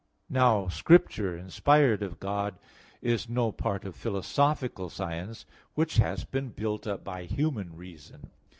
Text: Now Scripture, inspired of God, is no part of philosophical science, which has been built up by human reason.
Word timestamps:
Now 0.31 0.67
Scripture, 0.67 1.37
inspired 1.37 2.01
of 2.01 2.19
God, 2.19 2.57
is 3.03 3.29
no 3.29 3.51
part 3.51 3.85
of 3.85 3.95
philosophical 3.95 4.89
science, 4.89 5.45
which 5.75 5.97
has 5.97 6.25
been 6.25 6.49
built 6.49 6.87
up 6.87 7.03
by 7.03 7.25
human 7.25 7.75
reason. 7.77 8.31